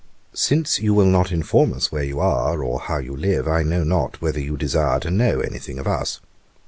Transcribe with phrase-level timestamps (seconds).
[0.33, 3.83] 'Since you will not inform us where you are, or how you live, I know
[3.83, 6.19] not whether you desire to know any thing of us.